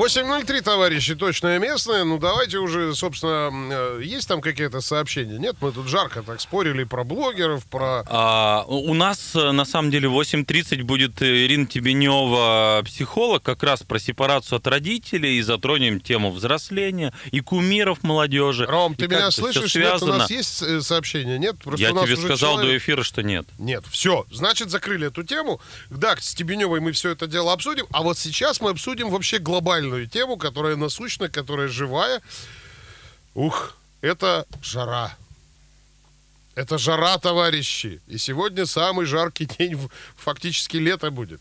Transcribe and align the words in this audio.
8.03, 0.00 0.62
товарищи, 0.62 1.14
точное 1.14 1.58
местное. 1.58 2.04
Ну, 2.04 2.16
давайте 2.16 2.56
уже, 2.56 2.94
собственно, 2.94 3.50
э, 3.98 4.00
есть 4.02 4.26
там 4.26 4.40
какие-то 4.40 4.80
сообщения? 4.80 5.36
Нет, 5.38 5.56
мы 5.60 5.72
тут 5.72 5.88
жарко 5.88 6.22
так 6.22 6.40
спорили 6.40 6.84
про 6.84 7.04
блогеров, 7.04 7.66
про... 7.66 8.02
А, 8.06 8.64
у 8.66 8.94
нас, 8.94 9.32
э, 9.34 9.50
на 9.50 9.66
самом 9.66 9.90
деле, 9.90 10.08
8.30 10.08 10.84
будет 10.84 11.20
э, 11.20 11.44
Ирина 11.44 11.66
Тебенева, 11.66 12.82
психолог, 12.82 13.42
как 13.42 13.62
раз 13.62 13.82
про 13.82 13.98
сепарацию 13.98 14.56
от 14.56 14.66
родителей, 14.66 15.36
и 15.36 15.42
затронем 15.42 16.00
тему 16.00 16.30
взросления 16.30 17.12
и 17.30 17.40
кумиров 17.40 18.02
молодежи. 18.02 18.64
Ром, 18.64 18.94
ты 18.94 19.06
меня 19.06 19.30
слышишь? 19.30 19.74
Нет, 19.74 20.02
у 20.02 20.06
нас 20.06 20.30
есть 20.30 20.82
сообщения? 20.82 21.36
Нет? 21.38 21.56
Просто 21.62 21.84
Я 21.84 21.90
тебе 21.90 22.16
сказал 22.16 22.54
человек... 22.54 22.70
до 22.70 22.78
эфира, 22.78 23.02
что 23.02 23.22
нет. 23.22 23.46
Нет, 23.58 23.84
все. 23.90 24.24
Значит, 24.30 24.70
закрыли 24.70 25.08
эту 25.08 25.24
тему. 25.24 25.60
Да, 25.90 26.16
с 26.18 26.34
Тебеневой 26.34 26.80
мы 26.80 26.92
все 26.92 27.10
это 27.10 27.26
дело 27.26 27.52
обсудим, 27.52 27.84
а 27.92 28.00
вот 28.00 28.16
сейчас 28.16 28.62
мы 28.62 28.70
обсудим 28.70 29.10
вообще 29.10 29.36
глобально 29.36 29.89
актуальную 29.90 30.06
тему, 30.06 30.36
которая 30.36 30.76
насущна, 30.76 31.28
которая 31.28 31.68
живая. 31.68 32.20
Ух, 33.34 33.76
это 34.02 34.46
жара. 34.62 35.10
Это 36.54 36.78
жара, 36.78 37.18
товарищи. 37.18 38.00
И 38.08 38.18
сегодня 38.18 38.66
самый 38.66 39.06
жаркий 39.06 39.46
день, 39.58 39.78
фактически 40.16 40.78
лето 40.78 41.10
будет. 41.10 41.40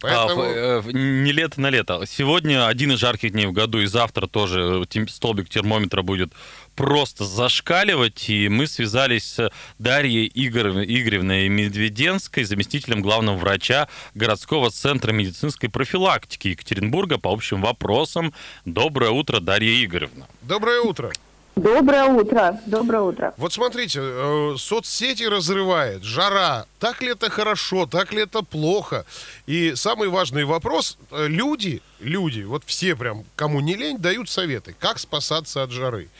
Поэтому... 0.00 0.42
А, 0.42 0.82
э, 0.86 0.92
не 0.92 1.32
лето 1.32 1.60
на 1.60 1.70
лето. 1.70 2.04
Сегодня 2.06 2.68
один 2.68 2.92
из 2.92 2.98
жарких 2.98 3.32
дней 3.32 3.46
в 3.46 3.52
году, 3.52 3.80
и 3.80 3.86
завтра 3.86 4.26
тоже 4.26 4.84
столбик 5.08 5.48
термометра 5.48 6.02
будет 6.02 6.32
просто 6.76 7.24
зашкаливать. 7.24 8.28
И 8.28 8.48
мы 8.48 8.66
связались 8.66 9.24
с 9.24 9.50
Дарьей 9.78 10.30
Игоревной, 10.32 10.84
Игоревной 10.84 11.48
Медведенской, 11.48 12.44
заместителем 12.44 13.02
главного 13.02 13.36
врача 13.36 13.88
городского 14.14 14.70
центра 14.70 15.12
медицинской 15.12 15.68
профилактики 15.68 16.48
Екатеринбурга 16.48 17.18
по 17.18 17.32
общим 17.32 17.62
вопросам. 17.62 18.32
Доброе 18.64 19.10
утро, 19.10 19.40
Дарья 19.40 19.84
Игоревна. 19.84 20.26
Доброе 20.42 20.80
утро. 20.80 21.10
Доброе 21.56 22.04
утро, 22.04 22.60
доброе 22.66 23.00
утро. 23.00 23.34
Вот 23.38 23.50
смотрите, 23.50 24.00
э, 24.02 24.54
соцсети 24.58 25.22
разрывает, 25.22 26.04
жара. 26.04 26.66
Так 26.78 27.00
ли 27.00 27.12
это 27.12 27.30
хорошо, 27.30 27.86
так 27.86 28.12
ли 28.12 28.20
это 28.20 28.42
плохо? 28.42 29.06
И 29.46 29.74
самый 29.74 30.08
важный 30.08 30.44
вопрос, 30.44 30.98
э, 31.10 31.26
люди, 31.28 31.80
люди, 31.98 32.42
вот 32.42 32.62
все 32.66 32.94
прям, 32.94 33.24
кому 33.36 33.60
не 33.60 33.74
лень, 33.74 33.96
дают 33.96 34.28
советы, 34.28 34.76
как 34.78 34.98
спасаться 34.98 35.62
от 35.62 35.70
жары. 35.70 36.10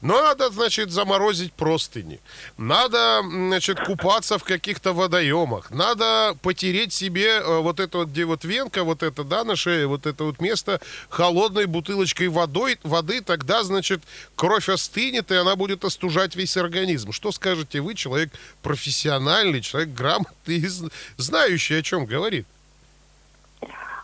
Надо, 0.00 0.50
значит, 0.50 0.92
заморозить 0.92 1.52
простыни. 1.52 2.20
Надо, 2.56 3.22
значит, 3.22 3.80
купаться 3.80 4.38
в 4.38 4.44
каких-то 4.44 4.92
водоемах. 4.92 5.70
Надо 5.70 6.36
потереть 6.40 6.92
себе 6.92 7.26
э, 7.26 7.58
вот 7.58 7.80
это 7.80 7.98
вот, 7.98 8.08
где 8.08 8.24
вот 8.24 8.44
венка, 8.44 8.84
вот 8.84 9.02
это, 9.02 9.24
да, 9.24 9.42
на 9.42 9.56
шее, 9.56 9.88
вот 9.88 10.06
это 10.06 10.22
вот 10.22 10.40
место 10.40 10.80
холодной 11.08 11.66
бутылочкой 11.66 12.28
водой, 12.28 12.78
воды. 12.84 13.20
Тогда, 13.22 13.64
значит, 13.64 14.00
кровь 14.36 14.68
остынет, 14.68 15.32
и 15.32 15.34
она 15.34 15.56
будет 15.56 15.84
остужать 15.84 16.36
весь 16.36 16.56
организм. 16.56 17.10
Что 17.10 17.32
скажете 17.32 17.80
вы, 17.80 17.94
человек 17.94 18.30
профессиональный, 18.62 19.60
человек 19.62 19.90
грамотный, 19.90 20.64
знающий, 21.16 21.74
о 21.74 21.82
чем 21.82 22.06
говорит? 22.06 22.46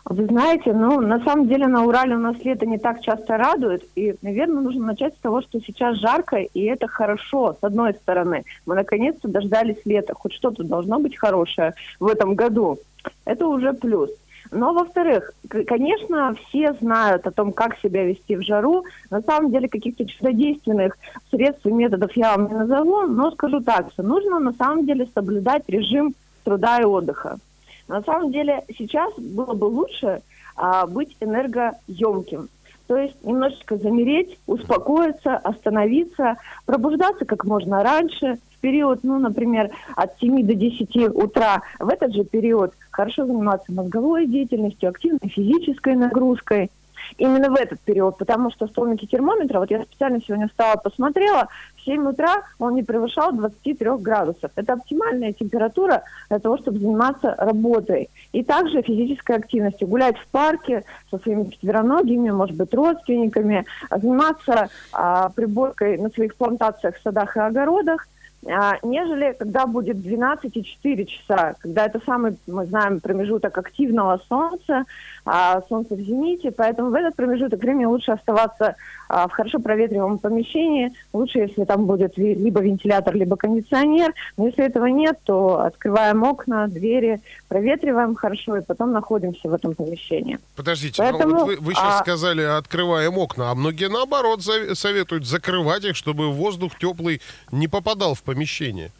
Вы 0.07 0.27
знаете, 0.27 0.71
ну, 0.71 1.01
на 1.01 1.19
самом 1.23 1.47
деле 1.47 1.65
на 1.65 1.83
Урале 1.83 2.15
у 2.15 2.19
нас 2.19 2.35
лето 2.43 2.67
не 2.67 2.77
так 2.77 3.01
часто 3.01 3.37
радует, 3.37 3.83
и, 3.95 4.15
наверное, 4.21 4.61
нужно 4.61 4.85
начать 4.85 5.15
с 5.15 5.19
того, 5.19 5.41
что 5.41 5.59
сейчас 5.59 5.97
жарко, 5.97 6.37
и 6.37 6.61
это 6.61 6.87
хорошо, 6.87 7.57
с 7.59 7.63
одной 7.63 7.93
стороны. 7.93 8.43
Мы 8.67 8.75
наконец-то 8.75 9.27
дождались 9.27 9.83
лета, 9.83 10.13
хоть 10.13 10.33
что-то 10.33 10.63
должно 10.63 10.99
быть 10.99 11.17
хорошее 11.17 11.73
в 11.99 12.05
этом 12.05 12.35
году. 12.35 12.77
Это 13.25 13.47
уже 13.47 13.73
плюс. 13.73 14.11
Но, 14.51 14.73
во-вторых, 14.73 15.33
конечно, 15.49 16.35
все 16.35 16.73
знают 16.73 17.25
о 17.25 17.31
том, 17.31 17.51
как 17.51 17.79
себя 17.79 18.03
вести 18.03 18.35
в 18.35 18.43
жару. 18.43 18.83
На 19.09 19.21
самом 19.21 19.51
деле, 19.51 19.67
каких-то 19.67 20.05
чудодейственных 20.05 20.99
средств 21.31 21.65
и 21.65 21.71
методов 21.71 22.15
я 22.15 22.37
вам 22.37 22.47
не 22.47 22.53
назову, 22.53 23.07
но 23.07 23.31
скажу 23.31 23.59
так, 23.59 23.89
что 23.91 24.03
нужно 24.03 24.39
на 24.39 24.53
самом 24.53 24.85
деле 24.85 25.07
соблюдать 25.15 25.63
режим 25.67 26.13
труда 26.43 26.79
и 26.79 26.83
отдыха. 26.83 27.39
На 27.87 28.01
самом 28.01 28.31
деле 28.31 28.63
сейчас 28.77 29.13
было 29.17 29.53
бы 29.53 29.65
лучше 29.65 30.21
а, 30.55 30.87
быть 30.87 31.15
энергоемким. 31.19 32.49
То 32.87 32.97
есть 32.97 33.15
немножечко 33.23 33.77
замереть, 33.77 34.37
успокоиться, 34.45 35.37
остановиться, 35.37 36.37
пробуждаться 36.65 37.25
как 37.25 37.43
можно 37.43 37.83
раньше, 37.83 38.37
в 38.51 38.59
период, 38.59 38.99
ну, 39.03 39.17
например, 39.19 39.71
от 39.95 40.17
7 40.19 40.45
до 40.45 40.53
10 40.53 41.15
утра. 41.15 41.61
В 41.79 41.89
этот 41.89 42.13
же 42.13 42.23
период 42.23 42.73
хорошо 42.91 43.25
заниматься 43.25 43.71
мозговой 43.71 44.27
деятельностью, 44.27 44.89
активной 44.89 45.29
физической 45.29 45.95
нагрузкой– 45.95 46.69
именно 47.17 47.49
в 47.49 47.55
этот 47.55 47.79
период, 47.81 48.17
потому 48.17 48.51
что 48.51 48.67
столбики 48.67 49.05
термометра, 49.05 49.59
вот 49.59 49.71
я 49.71 49.83
специально 49.83 50.19
сегодня 50.21 50.47
встала, 50.47 50.75
посмотрела, 50.75 51.47
в 51.77 51.81
7 51.85 52.07
утра 52.07 52.43
он 52.59 52.75
не 52.75 52.83
превышал 52.83 53.31
23 53.31 53.89
градусов. 53.99 54.51
Это 54.55 54.73
оптимальная 54.73 55.33
температура 55.33 56.03
для 56.29 56.39
того, 56.39 56.57
чтобы 56.57 56.79
заниматься 56.79 57.35
работой. 57.37 58.09
И 58.31 58.43
также 58.43 58.81
физической 58.81 59.37
активностью. 59.37 59.87
Гулять 59.87 60.17
в 60.17 60.27
парке 60.27 60.83
со 61.11 61.17
своими 61.19 61.49
четвероногими, 61.49 62.31
может 62.31 62.55
быть, 62.55 62.73
родственниками, 62.73 63.65
заниматься 63.89 64.69
а, 64.91 65.29
приборкой 65.29 65.97
на 65.97 66.09
своих 66.09 66.35
плантациях, 66.35 66.95
садах 67.03 67.37
и 67.37 67.39
огородах, 67.39 68.07
нежели 68.43 69.35
когда 69.37 69.65
будет 69.65 69.97
12,4 69.97 71.05
часа, 71.05 71.55
когда 71.59 71.85
это 71.85 71.99
самый, 72.05 72.37
мы 72.47 72.65
знаем, 72.65 72.99
промежуток 72.99 73.57
активного 73.57 74.21
солнца, 74.29 74.85
а, 75.25 75.61
солнце 75.67 75.95
в 75.95 75.99
зените, 75.99 76.51
поэтому 76.51 76.91
в 76.91 76.93
этот 76.93 77.15
промежуток 77.15 77.59
времени 77.59 77.85
лучше 77.85 78.11
оставаться 78.11 78.75
а, 79.04 79.04
в 79.09 79.29
хорошо 79.29 79.59
проветриваемом 79.59 80.17
помещении, 80.17 80.93
лучше, 81.13 81.39
если 81.39 81.63
там 81.65 81.85
будет 81.85 82.17
либо 82.17 82.61
вентилятор, 82.61 83.15
либо 83.15 83.35
кондиционер, 83.35 84.13
но 84.37 84.47
если 84.47 84.65
этого 84.65 84.85
нет, 84.87 85.19
то 85.23 85.59
открываем 85.61 86.23
окна, 86.23 86.67
двери, 86.67 87.21
проветриваем 87.47 88.15
хорошо 88.15 88.57
и 88.57 88.61
потом 88.61 88.91
находимся 88.91 89.49
в 89.49 89.53
этом 89.53 89.75
помещении. 89.75 90.39
Подождите, 90.55 91.01
Поэтому, 91.01 91.33
ну, 91.33 91.39
вот 91.39 91.47
вы, 91.47 91.57
вы 91.59 91.73
сейчас 91.73 91.99
а... 91.99 92.03
сказали, 92.03 92.41
открываем 92.41 93.17
окна, 93.17 93.51
а 93.51 93.55
многие 93.55 93.89
наоборот 93.89 94.41
советуют 94.41 95.25
закрывать 95.25 95.83
их, 95.85 95.95
чтобы 95.95 96.31
воздух 96.31 96.77
теплый 96.77 97.21
не 97.51 97.67
попадал 97.67 98.15
в 98.15 98.23
помещение. 98.23 98.91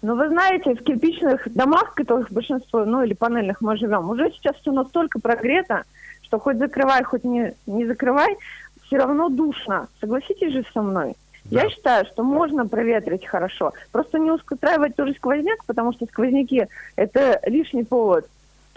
Но 0.00 0.14
вы 0.14 0.28
знаете, 0.28 0.74
в 0.74 0.84
кирпичных 0.84 1.52
домах, 1.52 1.90
в 1.90 1.94
которых 1.94 2.30
большинство, 2.30 2.84
ну 2.84 3.02
или 3.02 3.14
панельных 3.14 3.60
мы 3.60 3.76
живем, 3.76 4.08
уже 4.10 4.30
сейчас 4.30 4.54
все 4.60 4.70
настолько 4.70 5.18
прогрето, 5.18 5.82
что 6.22 6.38
хоть 6.38 6.58
закрывай, 6.58 7.02
хоть 7.02 7.24
не, 7.24 7.54
не 7.66 7.86
закрывай, 7.86 8.36
все 8.88 8.96
равно 8.96 9.28
душно. 9.28 9.88
Согласитесь 10.00 10.52
же 10.52 10.64
со 10.72 10.82
мной? 10.82 11.14
Да. 11.44 11.62
Я 11.62 11.70
считаю, 11.70 12.04
что 12.06 12.24
можно 12.24 12.66
проветрить 12.66 13.26
хорошо. 13.26 13.72
Просто 13.92 14.18
не 14.18 14.30
устраивать 14.30 14.96
тоже 14.96 15.14
сквозняк, 15.14 15.64
потому 15.66 15.92
что 15.92 16.06
сквозняки– 16.06 16.66
это 16.96 17.40
лишний 17.46 17.84
повод 17.84 18.26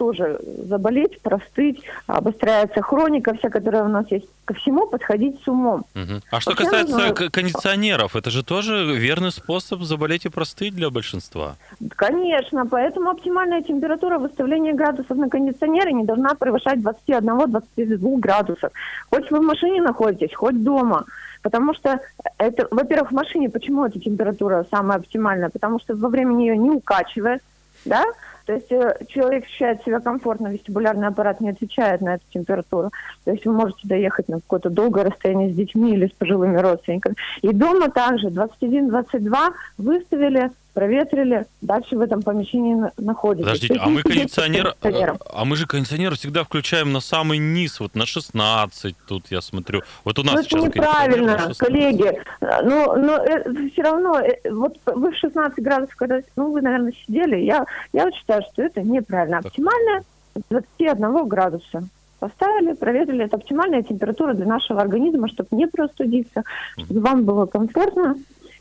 тоже 0.01 0.39
заболеть, 0.67 1.22
простыть, 1.22 1.84
обостряется 2.07 2.81
хроника 2.81 3.35
вся, 3.35 3.50
которая 3.50 3.84
у 3.84 3.88
нас 3.88 4.09
есть. 4.09 4.25
Ко 4.45 4.56
всему 4.56 4.88
подходить 4.88 5.39
с 5.44 5.47
умом. 5.47 5.85
Угу. 5.94 6.22
А 6.31 6.39
что 6.41 6.51
Вообще 6.51 6.63
касается 6.66 6.97
нужно... 6.97 7.29
кондиционеров, 7.29 8.16
это 8.16 8.31
же 8.31 8.44
тоже 8.44 8.95
верный 8.95 9.31
способ 9.31 9.84
заболеть 9.84 10.25
и 10.25 10.29
простыть 10.29 10.73
для 10.73 10.89
большинства? 10.89 11.56
Конечно, 11.95 12.65
поэтому 12.65 13.12
оптимальная 13.12 13.62
температура 13.62 14.18
выставления 14.18 14.74
градусов 14.74 15.15
на 15.18 15.30
кондиционере 15.30 15.94
не 15.94 16.03
должна 16.03 16.33
превышать 16.33 16.80
21-22 16.80 18.18
градусов. 18.18 18.71
Хоть 19.12 19.30
вы 19.30 19.39
в 19.39 19.44
машине 19.44 19.83
находитесь, 19.83 20.33
хоть 20.33 20.63
дома. 20.63 21.06
Потому 21.44 21.75
что 21.75 22.00
это, 22.39 22.68
во-первых, 22.71 23.12
в 23.12 23.15
машине 23.15 23.50
почему 23.51 23.86
эта 23.86 24.00
температура 24.00 24.65
самая 24.71 24.98
оптимальная? 24.98 25.50
Потому 25.50 25.80
что 25.80 25.95
во 25.95 26.09
время 26.09 26.33
нее 26.33 26.57
не 26.57 26.71
укачивает, 26.71 27.44
да, 27.86 28.03
то 28.45 28.53
есть 28.53 28.71
э, 28.71 28.97
человек 29.07 29.45
ощущает 29.45 29.83
себя 29.83 29.99
комфортно, 29.99 30.47
вестибулярный 30.47 31.07
аппарат 31.07 31.41
не 31.41 31.49
отвечает 31.49 32.01
на 32.01 32.15
эту 32.15 32.23
температуру. 32.33 32.91
То 33.23 33.31
есть 33.31 33.45
вы 33.45 33.53
можете 33.53 33.88
доехать 33.88 34.27
на 34.29 34.39
какое-то 34.39 34.69
долгое 34.69 35.05
расстояние 35.05 35.51
с 35.51 35.55
детьми 35.55 35.93
или 35.93 36.07
с 36.07 36.11
пожилыми 36.11 36.57
родственниками. 36.57 37.15
И 37.41 37.49
дома 37.49 37.89
также 37.89 38.27
21-22 38.27 39.53
выставили 39.77 40.51
проветрили, 40.73 41.45
дальше 41.62 41.95
в 41.97 42.01
этом 42.01 42.21
помещении 42.21 42.73
на- 42.75 42.91
находитесь. 42.97 43.45
Подождите, 43.45 43.73
есть 43.73 43.85
а 43.85 43.89
мы 43.89 44.01
кондиционер, 44.03 44.75
кондиционером. 44.79 45.18
а 45.33 45.45
мы 45.45 45.56
же 45.56 45.68
кондиционер 45.68 46.15
всегда 46.15 46.44
включаем 46.44 46.91
на 46.91 47.00
самый 47.00 47.38
низ, 47.38 47.79
вот 47.79 47.95
на 47.95 48.06
16, 48.06 48.95
тут 49.07 49.25
я 49.31 49.41
смотрю. 49.41 49.81
Вот 50.06 50.19
у 50.19 50.23
нас 50.23 50.35
Ну, 50.35 50.44
сейчас 50.44 50.62
кондиционер 50.62 50.85
на 50.85 50.91
неправильно, 50.91 51.38
16. 51.38 51.57
коллеги. 51.57 52.21
Ну, 52.63 52.95
но 52.95 53.69
все 53.71 53.81
равно, 53.81 54.19
э, 54.19 54.50
вот 54.51 54.77
вы 54.85 55.12
в 55.12 55.15
16 55.15 55.59
градусов, 55.63 55.95
когда, 55.95 56.21
ну, 56.35 56.51
вы, 56.51 56.62
наверное, 56.62 56.94
сидели, 57.06 57.38
я, 57.38 57.65
я 57.94 58.06
вот 58.06 58.13
считаю, 58.15 58.41
что 58.51 58.62
это 58.63 58.81
неправильно. 58.81 59.38
Так. 59.41 59.47
Оптимальная 59.51 60.03
21 60.50 61.27
градуса. 61.27 61.83
Поставили, 62.19 62.74
проверили, 62.74 63.25
это 63.25 63.38
оптимальная 63.38 63.81
температура 63.81 64.33
для 64.35 64.45
нашего 64.45 64.79
организма, 64.79 65.27
чтобы 65.27 65.47
не 65.53 65.65
простудиться, 65.67 66.44
чтобы 66.77 67.00
вам 67.00 67.24
было 67.24 67.47
комфортно 67.47 68.15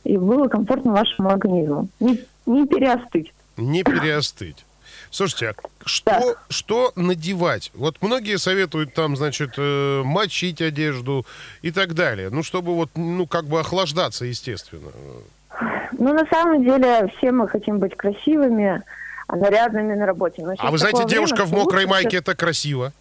и 0.05 0.17
было 0.17 0.49
комфортно 0.49 0.93
вашему 0.93 1.31
организму. 1.31 1.89
Не, 2.01 2.21
не 2.47 2.67
переостыть. 2.67 3.33
Не 3.57 3.83
переостыть. 3.83 4.65
Слушайте, 5.11 5.49
а 5.51 5.55
что, 5.85 6.11
Да. 6.11 6.23
что 6.49 6.93
надевать? 6.95 7.73
Вот 7.75 7.97
многие 8.01 8.39
советуют 8.39 8.95
там, 8.95 9.17
значит, 9.17 9.55
э, 9.59 10.03
мочить 10.05 10.63
одежду 10.63 11.27
и 11.63 11.71
так 11.73 11.95
далее. 11.95 12.31
Ну, 12.31 12.43
чтобы 12.43 12.75
вот, 12.75 12.91
ну, 12.95 13.27
как 13.27 13.47
бы 13.47 13.59
охлаждаться, 13.61 14.25
естественно. 14.25 14.91
Ну, 15.99 16.13
на 16.15 16.25
самом 16.27 16.63
деле, 16.65 17.13
все 17.17 17.33
мы 17.33 17.49
хотим 17.49 17.79
быть 17.79 17.97
красивыми, 17.97 18.83
а 19.27 19.37
нарядными 19.37 19.95
на 19.95 20.07
работе. 20.07 20.43
Но 20.45 20.55
А 20.59 20.71
вы 20.71 20.79
знаете, 20.79 20.99
время, 20.99 21.11
девушка 21.11 21.45
в 21.45 21.53
мокрой 21.53 21.85
лучше 21.85 21.89
майке 21.89 22.17
это 22.19 22.35
красиво. 22.35 22.93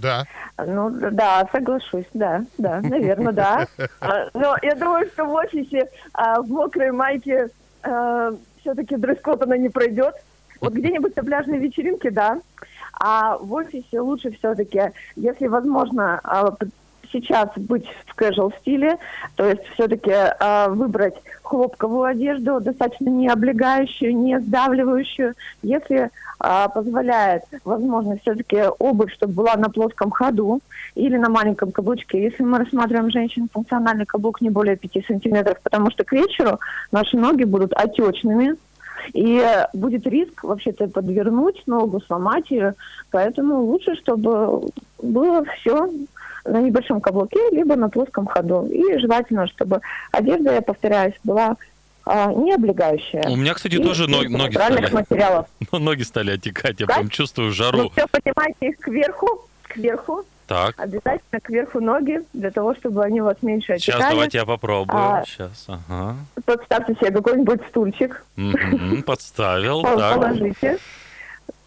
Да. 0.00 0.24
Ну, 0.58 0.90
да, 0.90 1.48
соглашусь, 1.52 2.06
да, 2.14 2.44
да, 2.58 2.80
наверное, 2.80 3.32
да. 3.32 3.66
А, 4.00 4.28
Но 4.34 4.56
я 4.62 4.74
думаю, 4.74 5.06
что 5.08 5.24
в 5.24 5.32
офисе 5.32 5.88
а, 6.12 6.40
в 6.40 6.48
мокрой 6.48 6.92
майке 6.92 7.48
все-таки 8.60 8.96
дресс-код 8.96 9.42
она 9.42 9.56
не 9.56 9.68
пройдет. 9.68 10.14
Вот 10.60 10.72
где-нибудь 10.72 11.14
на 11.16 11.22
пляжной 11.22 11.58
вечеринке, 11.58 12.10
да. 12.10 12.40
А 12.98 13.36
в 13.38 13.52
офисе 13.52 14.00
лучше 14.00 14.32
все-таки, 14.32 14.80
если 15.14 15.46
возможно, 15.46 16.20
а, 16.24 16.56
сейчас 17.12 17.48
быть 17.56 17.86
в 18.06 18.20
casual 18.20 18.52
стиле, 18.60 18.98
то 19.34 19.48
есть 19.48 19.62
все-таки 19.74 20.12
выбрать 20.68 21.14
хлопковую 21.42 22.04
одежду, 22.04 22.60
достаточно 22.60 23.08
не 23.08 23.28
облегающую, 23.28 24.16
не 24.16 24.40
сдавливающую. 24.40 25.34
Если 25.62 26.10
а, 26.38 26.68
позволяет, 26.68 27.44
возможно, 27.64 28.18
все-таки 28.18 28.62
обувь, 28.78 29.12
чтобы 29.12 29.32
была 29.32 29.56
на 29.56 29.70
плоском 29.70 30.10
ходу 30.10 30.60
или 30.94 31.16
на 31.16 31.30
маленьком 31.30 31.72
каблучке. 31.72 32.22
Если 32.22 32.42
мы 32.42 32.58
рассматриваем 32.58 33.10
женщин, 33.10 33.48
функциональный 33.52 34.04
каблук 34.04 34.40
не 34.40 34.50
более 34.50 34.76
5 34.76 35.06
сантиметров, 35.06 35.58
потому 35.62 35.90
что 35.90 36.04
к 36.04 36.12
вечеру 36.12 36.60
наши 36.92 37.16
ноги 37.16 37.44
будут 37.44 37.72
отечными, 37.72 38.56
и 39.12 39.38
э, 39.38 39.68
будет 39.72 40.06
риск 40.06 40.42
вообще-то 40.42 40.88
подвернуть 40.88 41.62
ногу, 41.66 42.00
сломать 42.00 42.50
ее. 42.50 42.74
Поэтому 43.10 43.62
лучше, 43.62 43.94
чтобы 43.94 44.68
было 45.00 45.44
все 45.44 45.88
на 46.46 46.60
небольшом 46.62 47.00
каблуке, 47.00 47.40
либо 47.52 47.76
на 47.76 47.88
плоском 47.88 48.26
ходу. 48.26 48.66
И 48.66 48.98
желательно, 48.98 49.46
чтобы 49.48 49.80
одежда, 50.12 50.54
я 50.54 50.62
повторяюсь, 50.62 51.14
была 51.24 51.56
а, 52.04 52.32
не 52.32 52.54
облегающая. 52.54 53.28
У 53.28 53.36
меня, 53.36 53.54
кстати, 53.54 53.74
И 53.74 53.82
тоже 53.82 54.04
из 54.04 54.08
ноги, 54.08 54.54
стали, 54.54 54.92
материалов. 54.94 55.46
ноги 55.72 56.02
стали 56.02 56.30
отекать, 56.32 56.78
я 56.80 56.86
Да? 56.86 56.94
прям 56.94 57.08
чувствую 57.08 57.48
Ну, 57.48 57.54
жару. 57.54 57.90
все 57.90 58.06
поднимайте 58.06 58.66
их 58.68 58.78
кверху, 58.78 59.48
кверху, 59.64 60.22
Так, 60.46 60.74
обязательно 60.78 61.40
кверху 61.42 61.80
ноги, 61.80 62.20
для 62.32 62.52
того, 62.52 62.74
чтобы 62.76 63.02
они 63.04 63.20
у 63.20 63.24
вас 63.24 63.36
меньше 63.42 63.78
сейчас 63.78 63.96
отекали. 63.96 64.14
давайте 64.14 64.38
я 64.38 64.44
попробую. 64.44 65.02
А, 65.02 65.24
Сейчас, 65.26 65.66
ага. 65.68 66.14
Подставьте 66.44 66.94
себе 66.94 67.10
какой-нибудь 67.10 67.60
стульчик, 67.70 68.24
Мгм, 68.36 69.02
Подставил, 69.02 69.82
положите, 69.82 70.78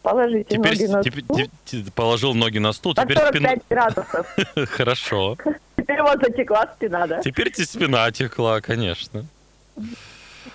положите 0.01 0.55
Теперь, 0.57 0.73
ноги 0.79 0.85
на 0.91 1.03
теперь- 1.03 1.23
стул. 1.23 1.37
те- 1.37 1.49
те- 1.65 1.91
положил 1.93 2.33
ноги 2.33 2.57
на 2.59 2.73
стул, 2.73 2.93
Под 2.95 3.05
теперь 3.05 3.17
спина... 3.27 3.49
45 3.49 3.61
градусов. 3.69 4.35
Хорошо. 4.69 5.37
Теперь 5.77 5.99
у 6.01 6.03
вас 6.03 6.17
затекла 6.21 6.67
спина, 6.75 7.07
да? 7.07 7.21
Теперь 7.21 7.51
тебе 7.51 7.65
спина 7.65 8.11
текла, 8.11 8.61
конечно. 8.61 9.25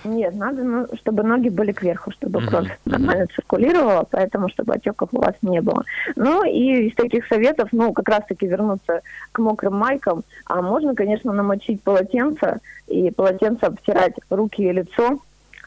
Нет, 0.02 0.34
надо, 0.34 0.62
ну, 0.64 0.86
чтобы 1.00 1.22
ноги 1.22 1.48
были 1.48 1.72
кверху, 1.72 2.10
чтобы 2.10 2.40
Мгм, 2.40 2.48
кровь 2.48 2.78
нормально 2.84 3.26
циркулировала, 3.34 4.06
поэтому 4.10 4.48
чтобы 4.50 4.74
отеков 4.74 5.08
у 5.12 5.18
вас 5.20 5.34
не 5.42 5.60
было. 5.60 5.84
Ну 6.16 6.44
и 6.44 6.88
из 6.88 6.94
таких 6.94 7.26
советов, 7.26 7.68
ну, 7.72 7.92
как 7.92 8.08
раз-таки 8.08 8.46
вернуться 8.46 9.00
к 9.32 9.38
мокрым 9.38 9.74
майкам, 9.76 10.24
а 10.46 10.60
можно, 10.62 10.94
конечно, 10.94 11.32
намочить 11.32 11.82
полотенце 11.82 12.58
и 12.86 13.10
полотенце 13.10 13.64
обтирать 13.64 14.14
руки 14.30 14.62
и 14.62 14.72
лицо, 14.72 15.20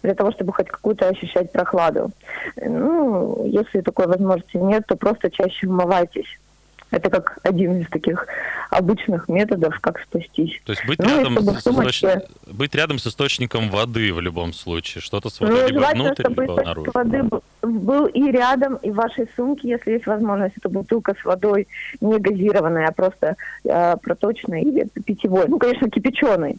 для 0.03 0.13
того, 0.15 0.31
чтобы 0.31 0.53
хоть 0.53 0.67
какую-то 0.67 1.07
ощущать 1.07 1.51
прохладу. 1.51 2.11
Ну, 2.55 3.45
если 3.45 3.81
такой 3.81 4.07
возможности 4.07 4.57
нет, 4.57 4.83
то 4.87 4.95
просто 4.95 5.29
чаще 5.29 5.67
умывайтесь. 5.67 6.27
Это 6.89 7.09
как 7.09 7.37
один 7.43 7.81
из 7.81 7.89
таких 7.89 8.27
обычных 8.69 9.27
методов, 9.27 9.77
как 9.81 9.99
спастись. 9.99 10.61
То 10.65 10.71
есть 10.71 10.85
быть, 10.87 10.99
Ну, 10.99 11.17
рядом 11.17 11.37
с 11.39 11.61
сумочке- 11.63 12.21
быть 12.47 12.73
рядом 12.75 12.97
с 12.97 13.07
источником 13.07 13.69
воды 13.69 14.13
в 14.13 14.21
любом 14.21 14.53
случае. 14.53 15.01
Что-то 15.01 15.29
с 15.29 15.41
Ну, 15.41 15.47
водой 15.47 15.67
либо 15.67 15.79
желательно, 15.79 16.03
внутрь, 16.05 16.21
чтобы 16.23 16.41
либо 16.43 16.63
наружу. 16.63 16.91
воды 16.93 17.23
был 17.61 18.05
и 18.05 18.31
рядом, 18.31 18.75
и 18.77 18.91
в 18.91 18.95
вашей 18.95 19.27
сумке, 19.35 19.67
если 19.67 19.91
есть 19.91 20.07
возможность, 20.07 20.55
это 20.57 20.69
бутылка 20.69 21.13
с 21.21 21.25
водой 21.25 21.67
не 21.99 22.19
газированная, 22.19 22.87
а 22.87 22.91
просто 22.93 23.35
э, 23.65 23.95
проточной 24.01 24.61
или 24.61 24.87
питьевой. 25.03 25.45
Ну, 25.49 25.59
конечно, 25.59 25.89
кипяченой 25.89 26.55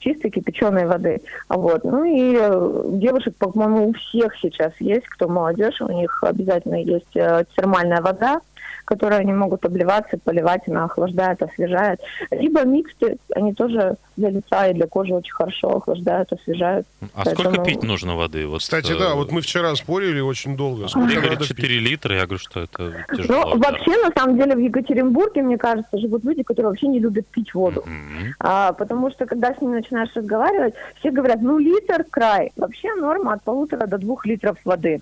чистой 0.00 0.30
кипяченой 0.30 0.86
воды. 0.86 1.20
А 1.48 1.56
Вот. 1.56 1.84
Ну 1.84 2.04
и 2.04 2.36
э, 2.38 2.82
девушек, 2.92 3.34
по-моему, 3.36 3.88
у 3.88 3.92
всех 3.92 4.34
сейчас 4.36 4.72
есть, 4.80 5.06
кто 5.08 5.28
молодежь, 5.28 5.80
у 5.80 5.92
них 5.92 6.22
обязательно 6.22 6.76
есть 6.76 7.14
э, 7.16 7.44
термальная 7.56 8.00
вода, 8.00 8.40
которой 8.84 9.20
они 9.20 9.32
могут 9.32 9.64
обливаться, 9.64 10.18
поливать, 10.22 10.62
она 10.66 10.84
охлаждает, 10.84 11.42
освежает. 11.42 12.00
Либо 12.30 12.64
миксты, 12.64 13.16
они 13.34 13.54
тоже 13.54 13.96
для 14.16 14.30
лица 14.30 14.68
и 14.68 14.74
для 14.74 14.86
кожи 14.86 15.14
очень 15.14 15.32
хорошо 15.32 15.76
охлаждают, 15.76 16.32
освежают. 16.32 16.86
А 17.14 17.24
сколько 17.24 17.44
Поэтому- 17.44 17.66
пить 17.66 17.82
нужно 17.82 18.16
воды? 18.16 18.46
Вот, 18.46 18.60
Кстати, 18.60 18.92
э, 18.92 18.98
да, 18.98 19.14
вот 19.14 19.32
мы 19.32 19.40
вчера 19.40 19.74
спорили 19.74 20.20
очень 20.20 20.56
долго. 20.56 20.88
Сколько 20.88 21.08
надо 21.08 21.20
говорят, 21.20 21.38
пить? 21.38 21.48
4 21.48 21.78
литра, 21.78 22.14
я 22.16 22.24
говорю, 22.24 22.38
что 22.38 22.60
это 22.60 23.06
тяжело. 23.16 23.54
Ну, 23.54 23.58
да. 23.58 23.70
вообще, 23.70 23.90
на 24.02 24.10
самом 24.16 24.36
деле, 24.36 24.54
в 24.54 24.58
Екатеринбурге, 24.58 25.42
мне 25.42 25.58
кажется, 25.58 25.98
живут 25.98 26.24
люди, 26.24 26.42
которые 26.42 26.70
вообще 26.70 26.88
не 26.88 26.98
любят 27.00 27.26
пить 27.28 27.54
воду. 27.54 27.82
Мгм. 27.86 28.34
А, 28.38 28.72
потому 28.72 29.10
что, 29.10 29.26
когда 29.26 29.54
с 29.54 29.60
ними 29.60 29.76
начинаешь 29.76 30.10
разговаривать, 30.14 30.74
все 30.98 31.10
говорят, 31.10 31.40
ну, 31.40 31.58
литр 31.58 32.04
край. 32.10 32.52
Вообще 32.56 32.94
норма 32.94 33.34
от 33.34 33.42
полутора 33.42 33.86
до 33.86 33.98
двух 33.98 34.26
литров 34.26 34.56
воды. 34.64 35.00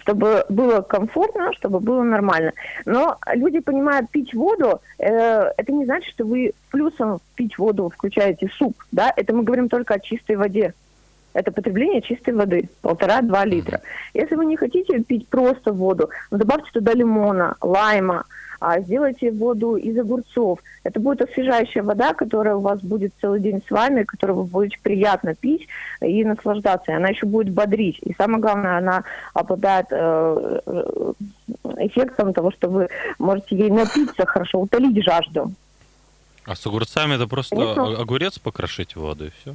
Чтобы 0.00 0.44
было 0.48 0.80
комфортно, 0.80 1.52
чтобы 1.54 1.80
было 1.80 2.02
нормально. 2.02 2.52
Но 2.84 3.18
люди 3.32 3.60
понимают, 3.60 4.10
пить 4.10 4.34
воду, 4.34 4.80
э, 4.98 5.06
это 5.56 5.72
не 5.72 5.84
значит, 5.84 6.10
что 6.10 6.24
вы 6.24 6.52
плюсом 6.70 7.20
пить 7.34 7.58
воду 7.58 7.90
включаете 7.94 8.48
суп. 8.56 8.74
Да? 8.92 9.12
Это 9.16 9.34
мы 9.34 9.42
говорим 9.42 9.68
только 9.68 9.94
о 9.94 10.00
чистой 10.00 10.36
воде. 10.36 10.74
Это 11.38 11.52
потребление 11.52 12.02
чистой 12.02 12.34
воды, 12.34 12.68
полтора-два 12.82 13.44
литра. 13.44 13.80
Если 14.12 14.34
вы 14.34 14.44
не 14.44 14.56
хотите 14.56 14.98
пить 15.04 15.28
просто 15.28 15.72
воду, 15.72 16.10
добавьте 16.32 16.68
туда 16.72 16.94
лимона, 16.94 17.54
лайма, 17.60 18.24
а, 18.58 18.80
сделайте 18.80 19.30
воду 19.30 19.76
из 19.76 19.96
огурцов. 19.96 20.58
Это 20.82 20.98
будет 20.98 21.22
освежающая 21.22 21.84
вода, 21.84 22.12
которая 22.12 22.56
у 22.56 22.60
вас 22.60 22.80
будет 22.80 23.12
целый 23.20 23.38
день 23.38 23.62
с 23.64 23.70
вами, 23.70 24.02
которую 24.02 24.38
вы 24.38 24.44
будете 24.46 24.78
приятно 24.82 25.36
пить 25.36 25.68
и 26.00 26.24
наслаждаться. 26.24 26.90
И 26.90 26.94
она 26.96 27.10
еще 27.10 27.26
будет 27.26 27.52
бодрить. 27.52 28.00
И 28.02 28.12
самое 28.18 28.40
главное, 28.40 28.78
она 28.78 29.04
обладает 29.32 29.86
э, 29.92 30.60
э, 30.66 31.12
эффектом 31.86 32.34
того, 32.34 32.50
что 32.50 32.68
вы 32.68 32.88
можете 33.20 33.56
ей 33.56 33.70
напиться 33.70 34.26
хорошо, 34.26 34.58
утолить 34.58 35.04
жажду. 35.04 35.52
А 36.44 36.56
с 36.56 36.66
огурцами 36.66 37.14
это 37.14 37.28
просто 37.28 37.54
Конечно. 37.54 38.00
огурец 38.00 38.40
покрошить 38.40 38.96
в 38.96 39.00
воду 39.00 39.26
и 39.26 39.30
все? 39.40 39.54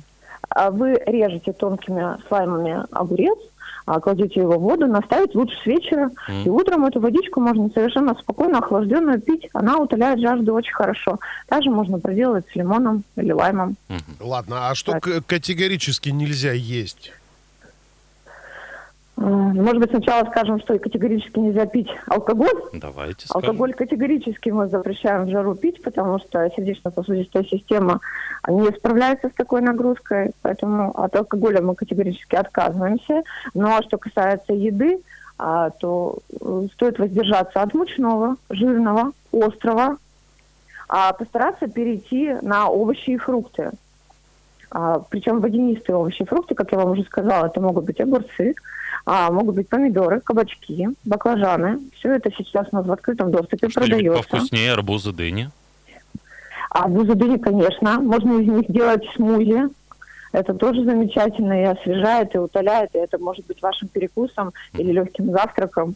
А 0.49 0.71
Вы 0.71 1.01
режете 1.05 1.53
тонкими 1.53 2.17
слаймами 2.27 2.85
огурец, 2.91 3.37
а, 3.85 3.99
кладете 3.99 4.39
его 4.39 4.57
в 4.57 4.61
воду, 4.61 4.87
наставить 4.87 5.35
лучше 5.35 5.55
с 5.61 5.65
вечера. 5.65 6.09
Мгм. 6.27 6.43
И 6.45 6.49
утром 6.49 6.85
эту 6.85 6.99
водичку 6.99 7.41
можно 7.41 7.69
совершенно 7.69 8.15
спокойно, 8.15 8.59
охлажденную 8.59 9.21
пить. 9.21 9.49
Она 9.53 9.77
утоляет 9.77 10.19
жажду 10.19 10.53
очень 10.53 10.73
хорошо. 10.73 11.19
Также 11.47 11.69
можно 11.69 11.99
проделать 11.99 12.45
с 12.51 12.55
лимоном 12.55 13.03
или 13.15 13.31
лаймом. 13.31 13.75
Ладно, 14.19 14.69
а 14.69 14.75
что 14.75 14.93
Так. 14.93 15.25
категорически 15.25 16.09
нельзя 16.09 16.53
есть? 16.53 17.11
Может 19.23 19.79
быть, 19.79 19.89
сначала 19.89 20.29
скажем, 20.29 20.59
что 20.59 20.77
категорически 20.77 21.39
нельзя 21.39 21.65
пить 21.65 21.87
алкоголь. 22.07 22.61
Давайте 22.73 23.25
скажем. 23.25 23.49
Алкоголь 23.49 23.73
категорически 23.73 24.49
мы 24.49 24.67
запрещаем 24.67 25.25
в 25.25 25.29
жару 25.29 25.55
пить, 25.55 25.81
потому 25.81 26.19
что 26.19 26.49
сердечно-сосудистая 26.49 27.45
система 27.45 28.01
не 28.49 28.69
справляется 28.71 29.29
с 29.29 29.33
такой 29.33 29.61
нагрузкой, 29.61 30.31
поэтому 30.41 30.91
от 30.99 31.15
алкоголя 31.15 31.61
мы 31.61 31.75
категорически 31.75 32.35
отказываемся. 32.35 33.23
Ну 33.53 33.67
а 33.67 33.81
что 33.83 33.97
касается 33.97 34.51
еды, 34.51 34.99
а, 35.37 35.69
то 35.69 36.19
э, 36.41 36.67
стоит 36.73 36.99
воздержаться 36.99 37.61
от 37.61 37.73
мучного, 37.73 38.35
жирного, 38.49 39.13
острого, 39.31 39.97
а 40.89 41.13
постараться 41.13 41.67
перейти 41.67 42.35
на 42.41 42.67
овощи 42.67 43.11
и 43.11 43.17
фрукты. 43.17 43.71
А, 44.75 44.99
причем 45.07 45.39
водянистые 45.39 45.95
овощи 45.95 46.23
и 46.23 46.25
фрукты, 46.25 46.55
как 46.55 46.71
я 46.71 46.79
вам 46.79 46.91
уже 46.91 47.03
сказала, 47.03 47.45
это 47.45 47.61
могут 47.61 47.85
быть 47.85 48.01
огурцы, 48.01 48.55
а, 49.05 49.31
могут 49.31 49.53
быть 49.53 49.69
помидоры, 49.69 50.19
кабачки, 50.19 50.89
баклажаны. 51.05 51.79
Все 51.95 52.15
это 52.15 52.31
сейчас 52.35 52.67
у 52.71 52.77
нас 52.77 52.85
в 52.87 52.91
открытом 52.91 53.29
доступе 53.29 53.69
Что-нибудь 53.69 53.91
продается. 53.91 54.29
повкуснее, 54.29 54.73
арбузы, 54.73 55.11
дыни. 55.11 55.51
Арбузы 56.71 57.13
дыни, 57.13 57.37
конечно, 57.37 57.99
можно 57.99 58.41
из 58.41 58.47
них 58.47 58.71
делать 58.71 59.03
смузи. 59.15 59.69
Это 60.31 60.55
тоже 60.55 60.83
замечательно 60.83 61.61
и 61.61 61.65
освежает, 61.65 62.33
и 62.33 62.39
утоляет, 62.39 62.95
и 62.95 62.97
это 62.97 63.19
может 63.19 63.45
быть 63.45 63.61
вашим 63.61 63.89
перекусом 63.89 64.53
или 64.73 64.91
легким 64.91 65.29
завтраком. 65.29 65.93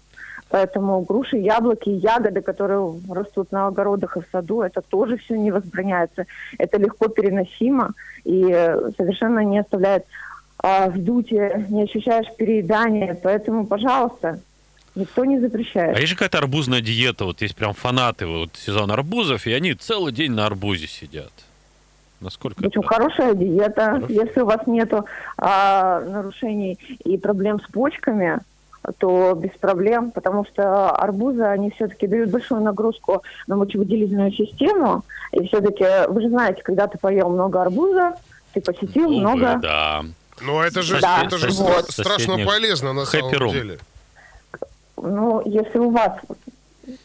Поэтому 0.49 1.01
груши, 1.01 1.37
яблоки, 1.37 1.89
ягоды, 1.89 2.41
которые 2.41 2.93
растут 3.09 3.51
на 3.51 3.67
огородах 3.67 4.17
и 4.17 4.21
в 4.21 4.25
саду, 4.31 4.61
это 4.61 4.81
тоже 4.81 5.17
все 5.17 5.35
не 5.35 5.51
возбраняется. 5.51 6.25
Это 6.57 6.77
легко 6.77 7.09
переносимо 7.09 7.91
и 8.23 8.49
э, 8.49 8.91
совершенно 8.97 9.39
не 9.39 9.59
оставляет 9.59 10.05
а, 10.59 10.89
вздутие, 10.89 11.65
не 11.69 11.83
ощущаешь 11.83 12.27
переедания. 12.37 13.17
Поэтому, 13.21 13.67
пожалуйста, 13.67 14.39
никто 14.95 15.25
не 15.25 15.39
запрещает. 15.39 15.95
А 15.95 15.99
есть 15.99 16.11
же 16.11 16.15
какая-то 16.15 16.39
арбузная 16.39 16.81
диета, 16.81 17.25
вот 17.25 17.41
есть 17.41 17.55
прям 17.55 17.73
фанаты 17.73 18.25
вот 18.25 18.51
сезон 18.55 18.89
арбузов, 18.91 19.45
и 19.47 19.53
они 19.53 19.73
целый 19.73 20.13
день 20.13 20.31
на 20.31 20.45
арбузе 20.45 20.87
сидят. 20.87 21.31
Насколько 22.19 22.61
Причем 22.61 22.81
это? 22.81 22.89
хорошая 22.89 23.35
диета. 23.35 23.85
Хорошо. 23.85 24.07
Если 24.09 24.41
у 24.41 24.45
вас 24.45 24.65
нету 24.65 25.05
а, 25.37 25.99
нарушений 26.01 26.79
и 27.03 27.17
проблем 27.17 27.59
с 27.59 27.71
почками, 27.71 28.39
то 28.97 29.33
без 29.35 29.51
проблем, 29.51 30.11
потому 30.11 30.45
что 30.45 30.91
арбузы, 30.91 31.43
они 31.43 31.71
все-таки 31.71 32.07
дают 32.07 32.29
большую 32.29 32.61
нагрузку 32.61 33.23
на 33.47 33.55
мочевыделительную 33.55 34.31
систему. 34.31 35.03
И 35.31 35.45
все-таки, 35.47 35.85
вы 36.09 36.21
же 36.21 36.29
знаете, 36.29 36.61
когда 36.63 36.87
ты 36.87 36.97
поел 36.97 37.29
много 37.29 37.61
арбуза, 37.61 38.15
ты 38.53 38.61
посетил 38.61 39.09
Увы, 39.09 39.19
много... 39.19 39.57
да. 39.61 40.05
Ну, 40.41 40.61
это 40.61 40.81
же, 40.81 40.99
Да, 41.01 41.23
это 41.25 41.37
же 41.37 41.49
вот. 41.49 41.89
стра- 41.89 41.91
страшно 41.91 42.37
полезно 42.45 42.93
на 42.93 43.05
самом 43.05 43.49
деле. 43.49 43.79
Ну, 44.97 45.41
если 45.45 45.79
у 45.79 45.89
вас 45.91 46.13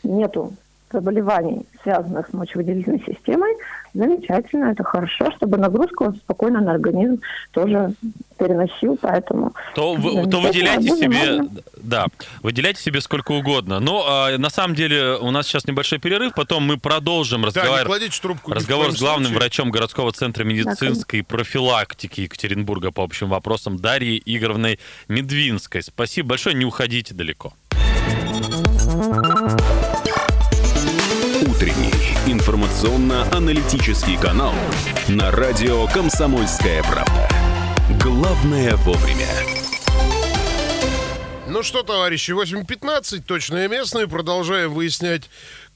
нету 0.02 0.54
заболеваний, 0.92 1.62
связанных 1.82 2.28
с 2.28 2.32
мочевыделительной 2.32 3.02
системой, 3.06 3.54
замечательно, 3.94 4.66
это 4.72 4.84
хорошо, 4.84 5.30
чтобы 5.36 5.58
нагрузку 5.58 6.04
он 6.06 6.16
спокойно 6.16 6.60
на 6.60 6.72
организм 6.72 7.20
тоже 7.52 7.92
переносил, 8.38 8.96
поэтому... 9.00 9.52
То, 9.74 9.94
вы- 9.94 10.26
то 10.28 10.40
выделяйте 10.40 10.88
себе, 10.96 11.08
можно. 11.36 11.48
да, 11.76 12.06
выделяйте 12.42 12.80
себе 12.82 13.00
сколько 13.00 13.32
угодно. 13.32 13.78
Но 13.80 14.04
а, 14.08 14.36
на 14.38 14.50
самом 14.50 14.74
деле 14.74 15.16
у 15.20 15.30
нас 15.30 15.46
сейчас 15.46 15.66
небольшой 15.66 15.98
перерыв, 15.98 16.34
потом 16.34 16.64
мы 16.66 16.76
продолжим 16.78 17.42
Да, 17.42 17.46
разговаривать. 17.48 17.86
кладите 17.86 18.20
трубку. 18.20 18.52
Разговор 18.52 18.92
с 18.92 18.98
главным 18.98 19.26
случае. 19.26 19.38
врачом 19.38 19.70
городского 19.70 20.12
центра 20.12 20.44
медицинской 20.44 21.22
профилактики 21.22 22.22
Екатеринбурга 22.22 22.90
по 22.90 23.02
общим 23.04 23.28
вопросам 23.28 23.76
Дарьей 23.78 24.20
Игоревной 24.24 24.78
Медвинской. 25.08 25.82
Спасибо 25.82 26.30
большое, 26.30 26.56
не 26.56 26.64
уходите 26.64 27.14
далеко. 27.14 27.52
Утренний 31.62 31.92
информационно-аналитический 32.26 34.18
канал 34.18 34.52
на 35.06 35.30
радио 35.30 35.86
«Комсомольская 35.86 36.82
правда». 36.82 37.28
Главное 38.02 38.74
вовремя. 38.78 39.28
Ну 41.46 41.62
что, 41.62 41.84
товарищи, 41.84 42.32
8.15, 42.32 43.22
точное 43.22 43.68
местное. 43.68 44.08
Продолжаем 44.08 44.72
выяснять, 44.74 45.30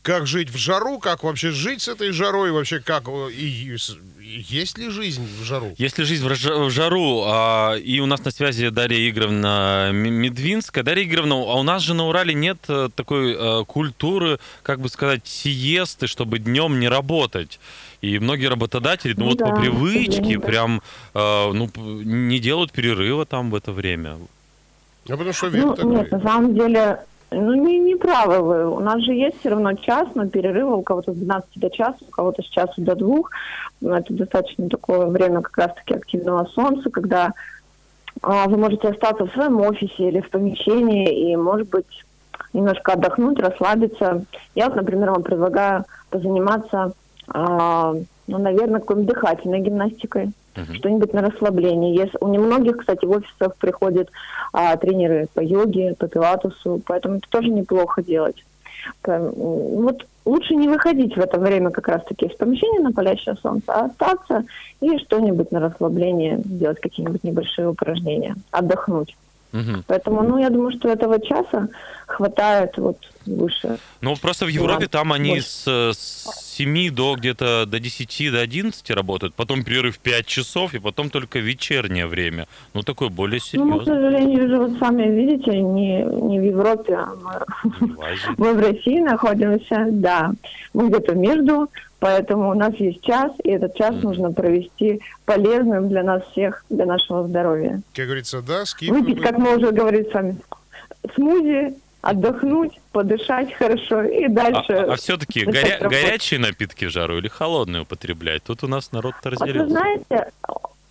как 0.07 0.29
жить 0.29 0.51
в 0.51 0.57
жару, 0.57 1.01
как 1.01 1.25
вообще 1.25 1.51
жить 1.51 1.83
с 1.83 1.89
этой 1.89 2.13
жарой, 2.13 2.53
вообще 2.53 2.79
как... 2.79 3.09
И, 3.09 3.75
и 4.21 4.45
есть 4.49 4.79
ли 4.79 4.89
жизнь 4.89 5.27
в 5.41 5.43
жару? 5.43 5.75
Если 5.79 6.05
жизнь 6.05 6.25
в 6.25 6.71
жару, 6.71 7.25
а, 7.27 7.75
и 7.75 7.99
у 7.99 8.07
нас 8.07 8.25
на 8.25 8.31
связи 8.31 8.69
Дарья 8.69 9.11
Игоревна 9.11 9.91
Медвинская. 9.93 10.85
Дарья 10.85 11.03
Игоревна, 11.03 11.35
а 11.35 11.59
у 11.59 11.65
нас 11.65 11.83
же 11.83 11.95
на 11.95 12.07
Урале 12.07 12.35
нет 12.35 12.59
э, 12.69 12.89
такой 12.95 13.35
э, 13.35 13.65
культуры, 13.65 14.39
как 14.63 14.79
бы 14.79 14.89
сказать, 14.91 15.27
сиесты, 15.27 16.07
чтобы 16.07 16.39
днем 16.39 16.79
не 16.79 16.89
работать. 16.89 17.59
И 18.01 18.21
многие 18.21 18.47
работодатели, 18.47 19.13
ну, 19.17 19.25
Ну 19.25 19.31
вот 19.31 19.39
да, 19.39 19.47
по 19.47 19.61
привычке, 19.61 20.39
прям, 20.39 20.83
э, 21.15 21.53
ну, 21.53 21.69
не 21.75 22.39
делают 22.39 22.71
перерыва 22.71 23.27
там 23.27 23.51
в 23.51 23.57
это 23.57 23.73
время. 23.73 24.19
А 25.09 25.11
потому 25.11 25.33
что 25.33 25.49
век 25.49 25.65
Ну, 25.65 25.75
такой. 25.75 25.97
нет, 25.97 26.13
на 26.13 26.21
самом 26.21 26.55
деле, 26.55 27.01
ну, 27.31 27.55
не, 27.55 27.79
не 27.79 27.97
правы 27.97 28.41
вы. 28.41 28.71
У 28.71 28.81
нас 28.81 29.03
же 29.03 29.13
есть 29.13 29.41
все 29.41 29.51
равно 29.51 29.75
час, 29.75 30.09
но 30.15 30.29
перерывы 30.29 30.77
у 30.77 30.83
кого-то 30.83 31.13
с 31.13 31.17
12 31.17 31.49
до 31.57 31.71
часа, 31.71 31.99
у 32.07 32.11
кого-то 32.11 32.43
с 32.43 32.47
часу 32.47 32.75
до 32.79 32.95
двух. 32.95 33.31
Это 33.83 34.15
достаточно 34.15 34.69
такое 34.69 35.07
время 35.07 35.43
как 35.43 35.57
раз-таки 35.59 35.95
активного 35.95 36.45
солнца, 36.47 36.89
когда 36.91 37.33
а, 38.23 38.49
вы 38.49 38.57
можете 38.57 38.89
остаться 38.89 39.27
в 39.27 39.33
своем 39.33 39.61
офисе 39.61 40.09
или 40.09 40.21
в 40.21 40.31
помещении 40.31 41.31
и, 41.31 41.37
может 41.37 41.69
быть, 41.69 42.05
немножко 42.53 42.93
отдохнуть, 42.93 43.41
расслабиться. 43.41 44.25
Я 44.55 44.67
вот, 44.67 44.77
например, 44.77 45.11
вам 45.11 45.23
предлагаю 45.23 45.85
позаниматься, 46.11 46.93
а, 47.29 47.95
ну, 48.27 48.39
наверное, 48.39 48.81
какой-нибудь 48.81 49.15
дыхательной 49.15 49.61
гимнастикой 49.61 50.33
что-нибудь 50.75 51.13
на 51.13 51.23
расслабление. 51.23 51.95
Если, 51.95 52.17
у 52.21 52.29
немногих, 52.29 52.79
кстати, 52.79 53.05
в 53.05 53.11
офисах 53.11 53.57
приходят 53.57 54.11
а, 54.53 54.77
тренеры 54.77 55.29
по 55.35 55.41
йоге, 55.41 55.95
по 55.99 56.09
пилатусу, 56.09 56.81
поэтому 56.87 57.17
это 57.17 57.29
тоже 57.29 57.49
неплохо 57.49 58.03
делать. 58.03 58.45
Вот 59.05 60.07
лучше 60.25 60.55
не 60.55 60.69
выходить 60.69 61.17
в 61.17 61.21
это 61.21 61.39
время 61.41 61.71
как 61.71 61.89
раз-таки 61.89 62.27
из 62.27 62.37
помещения 62.37 62.81
на 62.81 62.93
палящее 62.93 63.37
солнце, 63.37 63.65
а 63.73 63.87
остаться 63.87 64.45
и 64.81 64.99
что-нибудь 64.99 65.51
на 65.51 65.61
расслабление, 65.61 66.41
делать 66.45 66.81
какие-нибудь 66.81 67.25
небольшие 67.25 67.69
упражнения, 67.69 68.37
отдохнуть. 68.51 69.17
Мгм. 69.53 69.85
Поэтому, 69.87 70.23
ну, 70.23 70.39
я 70.39 70.51
думаю, 70.51 70.73
что 70.79 70.89
этого 70.89 71.19
часа 71.21 71.69
хватает 72.07 72.77
вот 72.79 72.99
выше. 73.27 73.79
Ну, 74.01 74.15
просто 74.17 74.45
в 74.47 74.49
Европе 74.49 74.87
Да, 74.87 74.99
там 74.99 75.13
они 75.13 75.31
больше. 75.31 75.47
с, 75.47 75.67
с 75.95 76.55
7 76.57 76.91
до 76.91 77.17
где-то 77.17 77.67
до 77.67 77.79
10, 77.81 78.31
до 78.33 78.41
11 78.41 78.91
работают, 78.91 79.35
потом 79.35 79.65
перерыв 79.65 79.99
5 79.99 80.27
часов, 80.27 80.75
и 80.75 80.79
потом 80.79 81.11
только 81.11 81.39
вечернее 81.41 82.07
время. 82.07 82.47
Ну, 82.75 82.83
такое 82.83 83.09
более 83.09 83.41
Ну, 83.55 83.65
мы, 83.65 83.79
к 83.81 83.85
серьезное. 83.85 83.95
сожалению, 84.11 84.49
же 84.49 84.57
вот 84.59 84.79
сами 84.79 85.03
видите, 85.11 85.61
не, 85.61 86.03
не 86.05 86.39
в 86.41 86.45
Европе, 86.45 86.95
а. 86.95 87.45
Мы 88.37 88.55
в 88.55 88.61
России 88.69 89.01
находимся, 89.01 89.87
да. 89.91 90.33
Мы 90.75 90.89
где-то 90.89 91.15
между, 91.15 91.69
поэтому 91.99 92.51
у 92.51 92.55
нас 92.55 92.75
есть 92.77 93.03
час, 93.03 93.33
и 93.45 93.51
этот 93.51 93.75
час 93.77 93.95
нужно 94.03 94.33
провести 94.33 95.01
полезным 95.25 95.89
для 95.89 96.03
нас 96.03 96.23
всех, 96.33 96.65
для 96.71 96.87
нашего 96.87 97.27
здоровья. 97.27 97.81
Как 97.95 98.07
говорится, 98.07 98.43
да, 98.43 98.65
скидку. 98.65 98.95
Выпить, 98.97 99.21
как 99.23 99.39
мы 99.39 99.57
уже 99.57 99.71
говорили 99.73 100.09
с 100.09 100.15
вами, 100.15 100.37
смузи, 101.15 101.75
отдохнуть, 102.03 102.79
подышать 102.93 103.53
хорошо 103.55 104.03
и 104.03 104.25
А, 104.25 104.29
дальше. 104.29 104.95
все-таки 104.97 105.45
начать 105.45 105.81
работать. 105.81 106.03
горячие 106.05 106.41
напитки 106.41 106.85
в 106.85 106.91
жару 106.91 107.19
или 107.19 107.29
холодные 107.29 107.83
употреблять? 107.83 108.43
Тут 108.45 108.63
у 108.65 108.69
нас 108.69 108.93
народ-то 108.93 109.31
Вот 109.31 109.39
вы 109.41 109.47
разделился. 109.47 109.71
знаете, 109.71 110.31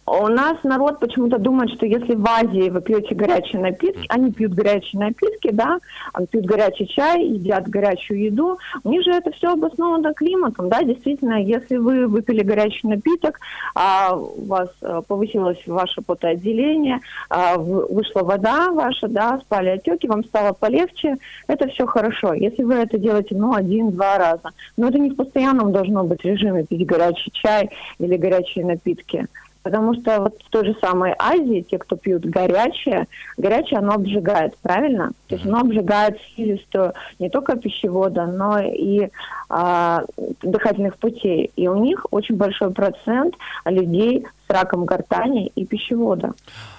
у 0.08 0.28
нас 0.28 0.58
народ 0.64 1.00
почему-то 1.00 1.40
думает, 1.40 1.72
что 1.72 1.86
если 1.86 2.14
в 2.14 2.26
Азии 2.28 2.70
вы 2.70 2.82
пьете 2.82 3.16
горячие 3.16 3.62
напитки, 3.62 4.06
они 4.10 4.32
пьют 4.32 4.54
горячие 4.54 5.02
напитки, 5.02 5.50
да, 5.52 5.80
они 6.14 6.28
пьют 6.28 6.46
горячий 6.46 6.88
чай, 6.88 7.26
едят 7.26 7.68
горячую 7.68 8.22
еду, 8.22 8.60
у 8.84 8.90
них 8.90 9.04
же 9.04 9.12
это 9.12 9.32
все 9.32 9.54
обосновано 9.54 10.14
климатом, 10.14 10.70
да, 10.70 10.84
действительно, 10.84 11.42
если 11.42 11.78
вы 11.78 12.08
выпили 12.08 12.44
горячий 12.44 12.88
напиток, 12.88 13.40
а 13.74 14.16
у 14.16 14.46
вас 14.46 14.70
э, 14.82 15.02
повысилось 15.08 15.66
ваше 15.66 16.02
потоотделение, 16.02 17.00
а, 17.30 17.58
вышла 17.58 18.22
вода 18.22 18.72
ваша, 18.72 19.08
да, 19.08 19.40
спали 19.40 19.70
отеки, 19.70 20.08
вам 20.08 20.24
стало 20.24 20.54
полегче, 20.54 21.18
это 21.48 21.68
все 21.70 21.88
хорошо. 21.88 22.34
Если 22.34 22.64
вы 22.64 22.76
это 22.76 22.98
делаете, 23.00 23.36
ну, 23.36 23.56
один-два 23.56 24.18
раза, 24.18 24.52
но 24.78 24.88
это 24.90 25.00
не 25.00 25.10
в 25.10 25.16
постоянном 25.16 25.72
должно 25.72 26.04
быть 26.04 26.24
режиме 26.24 26.64
пить 26.64 26.86
горячий 26.86 27.32
чай 27.34 27.70
или 28.00 28.18
горячие 28.18 28.66
напитки. 28.66 29.28
Потому 29.66 29.96
что 29.96 30.22
вот 30.22 30.36
в 30.44 30.50
той 30.52 30.64
же 30.64 30.78
самой 30.80 31.16
Азии, 31.18 31.66
те, 31.68 31.80
кто 31.80 31.96
пьют 31.96 32.24
горячее, 32.24 33.08
горячее 33.36 33.80
оно 33.80 33.94
обжигает, 33.94 34.56
правильно? 34.62 35.12
То 35.26 35.34
есть 35.34 35.48
оно 35.48 35.62
обжигает 35.62 36.20
слизистую 36.36 36.94
не 37.18 37.32
только 37.32 37.56
пищевода, 37.56 38.28
но 38.28 38.60
и 38.60 39.10
а, 39.50 40.04
дыхательных 40.44 40.98
путей. 40.98 41.50
И 41.56 41.68
у 41.68 41.78
них 41.78 42.06
очень 42.12 42.36
большой 42.36 42.70
процент 42.70 43.34
людей 43.66 44.28
с 44.48 44.54
раком 44.54 44.86
гортани 44.86 45.48
и 45.56 45.66
пищевода. 45.66 46.34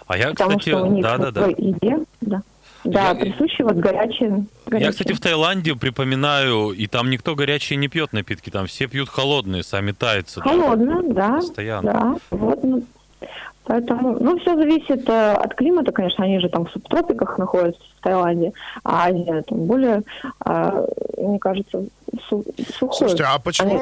А 0.07 0.17
я, 0.17 0.31
потому 0.31 0.51
кстати, 0.51 0.69
что 0.69 0.85
у 0.85 0.93
них 0.93 1.03
да, 1.03 1.19
да, 1.19 1.33
да. 1.33 1.47
еде, 1.49 1.99
да, 2.21 2.43
да 2.87 3.09
Я- 3.11 3.15
присущи 3.15 3.63
вот 3.63 3.75
горячие, 3.77 4.29
Я, 4.31 4.71
горячие. 4.71 4.91
кстати, 4.93 5.13
в 5.13 5.21
Таиланде 5.21 5.75
припоминаю, 5.75 6.71
и 6.71 6.87
там 6.87 7.11
никто 7.11 7.35
горячие 7.35 7.77
не 7.77 7.89
пьет 7.89 8.13
напитки, 8.13 8.51
там 8.51 8.67
все 8.67 8.87
пьют 8.87 9.09
холодные, 9.09 9.63
сами 9.63 9.93
тайцы. 9.93 10.41
да. 10.41 10.51
Холодно, 10.51 11.03
да. 11.15 11.37
Постоянно. 11.37 11.93
Да, 11.93 12.17
вот. 12.31 12.63
ну, 12.65 12.83
Поэтому, 13.65 14.17
ну, 14.21 14.39
все 14.39 14.55
зависит 14.55 15.09
э, 15.09 15.33
от 15.33 15.55
климата, 15.57 15.91
конечно, 15.91 16.25
они 16.25 16.39
же 16.39 16.49
там 16.49 16.67
в 16.67 16.71
субтропиках 16.71 17.37
находятся 17.37 17.81
в 17.99 18.03
Таиланде, 18.05 18.53
а 18.85 19.07
Азия 19.09 19.43
там 19.43 19.59
более, 19.67 20.03
э, 20.45 20.87
мне 21.19 21.39
кажется, 21.41 21.85
сухой. 22.29 22.45
Слушайте, 22.93 23.25
а 23.25 23.41
почему, 23.41 23.81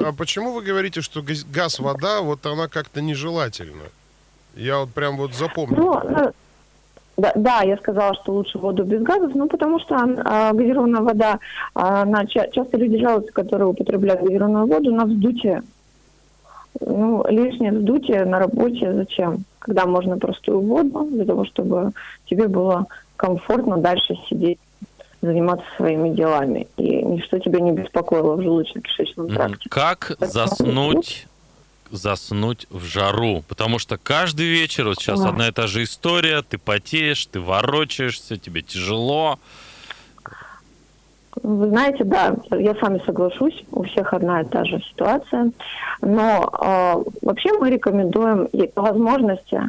а 0.00 0.12
почему 0.12 0.52
вы 0.52 0.60
говорите, 0.60 1.00
что 1.00 1.22
газ, 1.50 1.78
вода, 1.78 2.20
вот 2.20 2.44
она 2.44 2.68
как-то 2.68 3.00
нежелательна? 3.00 3.84
Я 4.54 4.80
вот 4.80 4.90
прям 4.90 5.16
вот 5.16 5.32
запомнил. 5.32 5.78
Ну 5.78 6.32
да, 7.22 7.32
да, 7.36 7.62
я 7.62 7.76
сказала, 7.76 8.14
что 8.14 8.32
лучше 8.32 8.58
воду 8.58 8.82
без 8.82 9.00
газов, 9.02 9.32
ну, 9.36 9.46
потому 9.46 9.78
что 9.78 9.94
а, 9.94 10.52
газированная 10.52 11.02
вода, 11.02 11.38
а, 11.72 12.02
она, 12.02 12.26
часто 12.26 12.76
люди 12.76 12.98
жалуются, 12.98 13.32
которые 13.32 13.68
употребляют 13.68 14.22
газированную 14.22 14.66
воду, 14.66 14.92
на 14.92 15.04
вздутие. 15.04 15.62
Ну, 16.80 17.24
лишнее 17.28 17.70
вздутие 17.70 18.24
на 18.24 18.40
работе 18.40 18.92
зачем? 18.92 19.44
Когда 19.60 19.86
можно 19.86 20.18
простую 20.18 20.62
воду, 20.62 21.06
для 21.12 21.24
того, 21.24 21.44
чтобы 21.44 21.92
тебе 22.28 22.48
было 22.48 22.86
комфортно 23.14 23.76
дальше 23.76 24.16
сидеть 24.28 24.58
заниматься 25.20 25.66
своими 25.76 26.08
делами, 26.08 26.66
и 26.76 27.02
ничто 27.02 27.38
тебя 27.38 27.60
не 27.60 27.70
беспокоило 27.70 28.34
в 28.34 28.40
желудочно-кишечном 28.40 29.32
тракте. 29.32 29.68
Как 29.70 30.16
заснуть 30.18 31.28
заснуть 31.92 32.66
в 32.70 32.84
жару, 32.84 33.44
потому 33.46 33.78
что 33.78 33.98
каждый 33.98 34.46
вечер, 34.46 34.86
вот 34.86 34.96
сейчас 34.96 35.20
да. 35.20 35.28
одна 35.28 35.48
и 35.48 35.52
та 35.52 35.66
же 35.66 35.84
история, 35.84 36.42
ты 36.42 36.58
потеешь, 36.58 37.26
ты 37.26 37.40
ворочаешься, 37.40 38.36
тебе 38.38 38.62
тяжело. 38.62 39.38
Вы 41.42 41.68
знаете, 41.68 42.04
да, 42.04 42.34
я 42.50 42.74
с 42.74 42.80
вами 42.80 43.00
соглашусь, 43.04 43.64
у 43.70 43.84
всех 43.84 44.12
одна 44.12 44.42
и 44.42 44.44
та 44.44 44.64
же 44.64 44.80
ситуация, 44.82 45.50
но 46.00 46.50
э, 46.52 47.10
вообще 47.22 47.52
мы 47.58 47.70
рекомендуем 47.70 48.48
по 48.74 48.82
возможности 48.82 49.60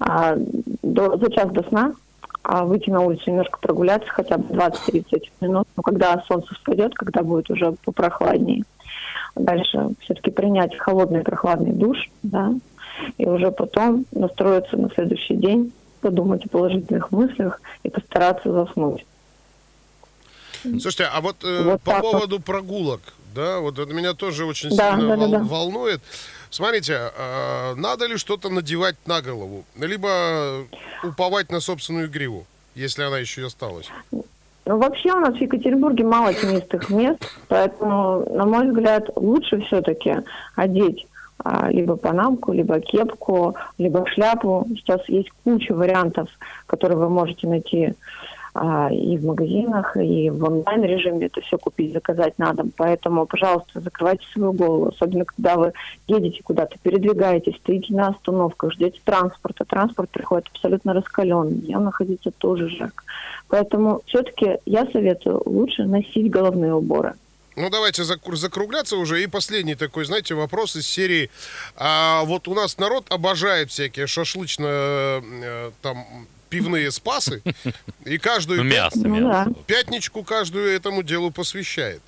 э, 0.00 0.36
до, 0.82 1.16
за 1.16 1.30
час 1.30 1.50
до 1.50 1.62
сна 1.68 1.92
э, 2.44 2.62
выйти 2.64 2.90
на 2.90 3.00
улицу 3.00 3.30
немножко 3.30 3.58
прогуляться, 3.60 4.08
хотя 4.08 4.36
бы 4.36 4.54
20-30 4.54 5.22
минут, 5.40 5.68
но 5.76 5.82
когда 5.82 6.22
солнце 6.26 6.54
встает, 6.54 6.94
когда 6.94 7.22
будет 7.22 7.50
уже 7.50 7.72
попрохладнее 7.84 8.64
дальше 9.34 9.90
все-таки 10.00 10.30
принять 10.30 10.76
холодный 10.76 11.22
прохладный 11.22 11.72
душ, 11.72 12.10
да, 12.22 12.52
и 13.18 13.26
уже 13.26 13.50
потом 13.50 14.04
настроиться 14.12 14.76
на 14.76 14.90
следующий 14.90 15.36
день, 15.36 15.72
подумать 16.00 16.44
о 16.44 16.48
положительных 16.48 17.10
мыслях 17.12 17.60
и 17.82 17.90
постараться 17.90 18.52
заснуть. 18.52 19.04
Слушайте, 20.62 21.04
а 21.12 21.20
вот, 21.20 21.36
э, 21.44 21.62
вот 21.64 21.82
по 21.82 22.00
поводу 22.00 22.36
вот. 22.36 22.44
прогулок, 22.44 23.00
да, 23.34 23.58
вот 23.58 23.78
это 23.78 23.92
меня 23.92 24.14
тоже 24.14 24.44
очень 24.44 24.74
да, 24.76 24.92
сильно 24.92 25.08
да, 25.08 25.16
вол- 25.16 25.30
да, 25.30 25.38
да. 25.38 25.44
волнует. 25.44 26.00
Смотрите, 26.50 27.10
э, 27.16 27.74
надо 27.76 28.06
ли 28.06 28.16
что-то 28.16 28.48
надевать 28.48 28.96
на 29.06 29.22
голову, 29.22 29.64
либо 29.76 30.66
уповать 31.02 31.50
на 31.50 31.60
собственную 31.60 32.10
гриву, 32.10 32.46
если 32.74 33.02
она 33.02 33.18
еще 33.18 33.40
и 33.40 33.44
осталась? 33.44 33.88
Ну, 34.72 34.78
вообще 34.78 35.12
у 35.12 35.20
нас 35.20 35.34
в 35.34 35.40
Екатеринбурге 35.40 36.02
мало 36.02 36.32
тенистых 36.32 36.88
мест, 36.88 37.18
поэтому, 37.48 38.24
на 38.34 38.46
мой 38.46 38.68
взгляд, 38.68 39.10
лучше 39.16 39.60
все-таки 39.66 40.16
одеть 40.56 41.06
а, 41.44 41.70
либо 41.70 41.96
панамку, 41.96 42.54
либо 42.54 42.80
кепку, 42.80 43.54
либо 43.76 44.06
шляпу. 44.06 44.66
Сейчас 44.70 45.06
есть 45.10 45.28
куча 45.44 45.74
вариантов, 45.74 46.30
которые 46.64 46.96
вы 46.96 47.10
можете 47.10 47.48
найти 47.48 47.92
и 48.54 49.16
в 49.16 49.24
магазинах, 49.24 49.96
и 49.96 50.28
в 50.28 50.44
онлайн-режиме 50.44 51.26
это 51.26 51.40
все 51.40 51.56
купить, 51.56 51.94
заказать 51.94 52.38
на 52.38 52.52
дом. 52.52 52.70
Поэтому, 52.76 53.24
пожалуйста, 53.24 53.80
закрывайте 53.80 54.26
свою 54.32 54.52
голову, 54.52 54.88
особенно 54.88 55.24
когда 55.24 55.56
вы 55.56 55.72
едете 56.06 56.42
куда-то, 56.42 56.76
передвигаетесь, 56.82 57.56
стоите 57.56 57.94
на 57.94 58.08
остановках, 58.08 58.72
ждете 58.72 59.00
транспорта. 59.04 59.64
Транспорт 59.64 60.10
приходит 60.10 60.48
абсолютно 60.52 60.92
раскаленный, 60.92 61.54
днем 61.54 61.84
находиться 61.84 62.30
тоже 62.30 62.68
жарко. 62.68 63.04
Поэтому 63.48 64.02
все-таки 64.06 64.58
я 64.66 64.86
советую 64.92 65.42
лучше 65.46 65.84
носить 65.84 66.30
головные 66.30 66.74
уборы. 66.74 67.14
Ну, 67.56 67.68
давайте 67.70 68.04
закругляться 68.04 68.96
уже. 68.96 69.22
И 69.22 69.26
последний 69.26 69.74
такой, 69.74 70.04
знаете, 70.04 70.34
вопрос 70.34 70.76
из 70.76 70.86
серии. 70.86 71.30
А, 71.76 72.24
вот 72.24 72.48
у 72.48 72.54
нас 72.54 72.78
народ 72.78 73.06
обожает 73.10 73.70
всякие 73.70 74.06
шашлычно 74.06 75.22
э, 75.22 75.70
там 75.82 76.26
пивные 76.52 76.90
спасы, 76.90 77.42
и 78.04 78.18
каждую 78.18 78.62
ну, 78.62 78.70
мясо, 78.70 79.00
пят... 79.00 79.10
мясо. 79.10 79.54
пятничку 79.66 80.22
каждую 80.22 80.70
этому 80.70 81.02
делу 81.02 81.30
посвящает. 81.30 82.02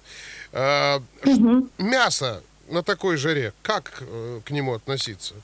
А, 0.52 1.00
угу. 1.24 1.68
Мясо 1.78 2.42
на 2.68 2.82
такой 2.82 3.16
жаре, 3.16 3.54
как 3.62 4.02
э, 4.02 4.40
к 4.44 4.50
нему 4.50 4.74
относиться? 4.74 5.34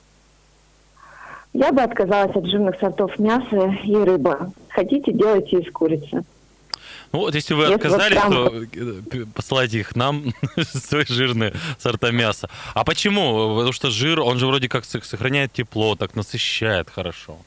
Я 1.54 1.72
бы 1.72 1.80
отказалась 1.80 2.36
от 2.36 2.46
жирных 2.46 2.78
сортов 2.78 3.18
мяса 3.18 3.74
и 3.84 3.96
рыбы. 3.96 4.52
Хотите, 4.68 5.12
делайте 5.12 5.60
из 5.60 5.72
курицы. 5.72 6.24
Ну 7.12 7.20
вот, 7.20 7.34
если 7.34 7.54
вы 7.54 7.62
если 7.62 7.74
отказались, 7.74 8.22
вот 8.22 8.50
то 8.50 9.18
э, 9.18 9.24
посылайте 9.34 9.80
их 9.80 9.96
нам, 9.96 10.32
свои 10.62 11.06
жирные 11.06 11.54
сорта 11.78 12.10
мяса. 12.10 12.50
А 12.74 12.84
почему? 12.84 13.56
Потому 13.56 13.72
что 13.72 13.90
жир, 13.90 14.20
он 14.20 14.38
же 14.38 14.46
вроде 14.46 14.68
как 14.68 14.84
сохраняет 14.84 15.52
тепло, 15.54 15.96
так 15.96 16.14
насыщает 16.14 16.90
хорошо. 16.90 17.38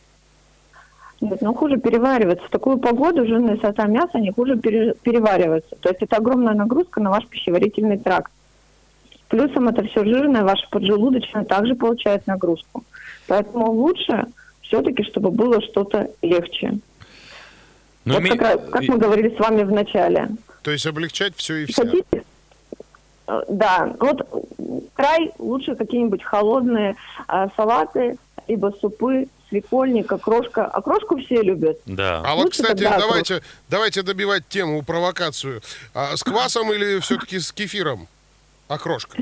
Нет, 1.23 1.41
ну 1.41 1.53
хуже 1.53 1.77
перевариваться. 1.77 2.45
В 2.45 2.49
такую 2.49 2.79
погоду 2.79 3.25
жирные 3.25 3.55
сорта 3.57 3.85
мяса, 3.85 4.11
они 4.15 4.31
хуже 4.31 4.57
пере, 4.57 4.93
перевариваются. 5.03 5.73
То 5.77 5.87
есть 5.87 6.01
это 6.01 6.17
огромная 6.17 6.53
нагрузка 6.53 6.99
на 6.99 7.11
ваш 7.11 7.25
пищеварительный 7.27 7.97
тракт. 7.97 8.29
Плюсом 9.29 9.69
это 9.69 9.83
все 9.85 10.03
жирное, 10.03 10.43
ваше 10.43 10.67
поджелудочное 10.69 11.45
также 11.45 11.75
получает 11.75 12.27
нагрузку. 12.27 12.83
Поэтому 13.27 13.71
лучше 13.71 14.25
все-таки, 14.63 15.03
чтобы 15.03 15.31
было 15.31 15.61
что-то 15.61 16.09
легче. 16.21 16.73
Но 18.03 18.13
ну, 18.13 18.13
вот 18.15 18.23
ми... 18.23 18.37
как, 18.37 18.69
как 18.69 18.83
мы 18.89 18.97
говорили 18.97 19.33
с 19.33 19.39
вами 19.39 19.63
в 19.63 19.71
начале. 19.71 20.27
То 20.61 20.71
есть 20.71 20.85
облегчать 20.85 21.37
все 21.37 21.55
и 21.55 21.65
все. 21.67 21.83
Хотите? 21.83 22.23
Э, 23.27 23.41
да, 23.47 23.95
вот 23.97 24.27
край 24.93 25.31
лучше 25.39 25.75
какие-нибудь 25.75 26.21
холодные 26.21 26.97
а, 27.29 27.47
салаты, 27.55 28.17
либо 28.49 28.75
супы 28.81 29.29
свекольник, 29.53 30.11
окрошка. 30.11 30.65
Окрошку 30.65 31.17
все 31.17 31.41
любят. 31.41 31.77
Да. 31.85 32.23
А 32.25 32.35
вот, 32.35 32.51
кстати, 32.51 32.83
давайте, 32.83 33.41
давайте 33.69 34.01
добивать 34.01 34.47
тему, 34.47 34.81
провокацию. 34.83 35.61
А 35.93 36.17
с 36.17 36.23
квасом 36.23 36.73
или 36.73 36.99
все-таки 36.99 37.39
с 37.39 37.51
кефиром 37.51 38.07
окрошка? 38.67 39.17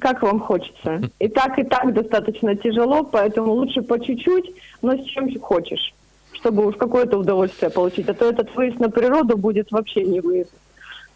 Как 0.00 0.22
вам 0.22 0.40
хочется. 0.40 1.10
И 1.18 1.28
так, 1.28 1.58
и 1.58 1.64
так 1.64 1.92
достаточно 1.92 2.54
тяжело, 2.54 3.02
поэтому 3.02 3.52
лучше 3.52 3.82
по 3.82 3.98
чуть-чуть, 3.98 4.54
но 4.82 4.96
с 4.96 5.04
чем 5.06 5.40
хочешь, 5.40 5.94
чтобы 6.32 6.66
уж 6.66 6.76
какое-то 6.76 7.18
удовольствие 7.18 7.70
получить. 7.70 8.08
А 8.08 8.14
то 8.14 8.28
этот 8.28 8.54
выезд 8.54 8.78
на 8.78 8.90
природу 8.90 9.36
будет 9.36 9.72
вообще 9.72 10.04
не 10.04 10.20
выезд. 10.20 10.52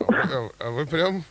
А 0.00 0.70
вы 0.70 0.86
прям... 0.86 1.24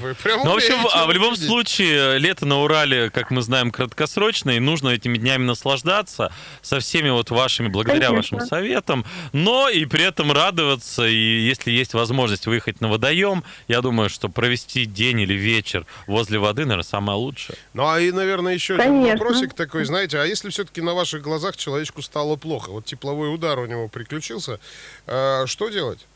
Вы 0.00 0.14
прям 0.14 0.44
Ну, 0.44 0.52
в 0.52 0.56
общем, 0.56 0.86
а 0.92 1.06
в 1.06 1.12
любом 1.12 1.36
случае, 1.36 2.18
лето 2.18 2.46
на 2.46 2.62
Урале, 2.62 3.10
как 3.10 3.30
мы 3.30 3.42
знаем, 3.42 3.70
краткосрочное, 3.70 4.56
и 4.56 4.60
нужно 4.60 4.90
этими 4.90 5.18
днями 5.18 5.44
наслаждаться 5.44 6.32
со 6.62 6.80
всеми 6.80 7.10
вот 7.10 7.30
вашими, 7.30 7.68
благодаря 7.68 8.08
Конечно. 8.08 8.38
вашим 8.38 8.48
советам, 8.48 9.04
но 9.32 9.68
и 9.68 9.84
при 9.84 10.04
этом 10.04 10.32
радоваться, 10.32 11.06
и 11.06 11.14
если 11.14 11.70
есть 11.70 11.94
возможность 11.94 12.46
выехать 12.46 12.80
на 12.80 12.88
водоем, 12.88 13.44
я 13.68 13.80
думаю, 13.80 14.10
что 14.10 14.28
провести 14.28 14.84
день 14.84 15.20
или 15.20 15.34
вечер 15.34 15.86
возле 16.06 16.38
воды, 16.38 16.62
наверное, 16.62 16.84
самое 16.84 17.18
лучшее. 17.18 17.56
Ну, 17.74 17.86
а 17.86 18.00
и, 18.00 18.12
наверное, 18.12 18.54
еще 18.54 18.76
один 18.76 19.02
вопросик 19.02 19.54
такой, 19.54 19.84
знаете, 19.84 20.18
а 20.18 20.24
если 20.24 20.50
все-таки 20.50 20.80
на 20.80 20.94
ваших 20.94 21.22
глазах 21.22 21.56
человечку 21.56 22.02
стало 22.02 22.36
плохо, 22.36 22.70
вот 22.70 22.84
тепловой 22.84 23.34
удар 23.34 23.58
у 23.58 23.66
него 23.66 23.88
приключился, 23.88 24.60
э, 25.06 25.46
что 25.46 25.68
делать? 25.68 26.06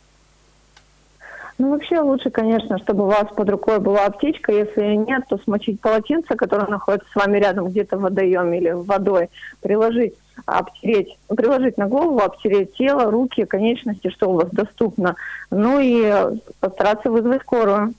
Ну, 1.56 1.70
вообще 1.70 2.00
лучше, 2.00 2.30
конечно, 2.30 2.78
чтобы 2.78 3.04
у 3.04 3.06
вас 3.06 3.28
под 3.34 3.48
рукой 3.48 3.78
была 3.78 4.06
аптечка. 4.06 4.52
Если 4.52 4.96
нет, 4.96 5.22
то 5.28 5.38
смочить 5.38 5.80
полотенце, 5.80 6.34
которое 6.34 6.66
находится 6.66 7.08
с 7.10 7.14
вами 7.14 7.38
рядом 7.38 7.68
где-то 7.68 7.96
в 7.96 8.00
водоеме 8.00 8.58
или 8.58 8.70
водой, 8.70 9.30
приложить, 9.62 10.14
обтереть, 10.46 11.16
приложить 11.28 11.78
на 11.78 11.86
голову, 11.86 12.18
обтереть 12.18 12.74
тело, 12.74 13.10
руки, 13.10 13.44
конечности, 13.44 14.10
что 14.10 14.30
у 14.30 14.34
вас 14.34 14.48
доступно. 14.50 15.14
Ну 15.50 15.78
и 15.80 16.12
постараться 16.58 17.10
вызвать 17.10 17.42
скорую. 17.42 17.94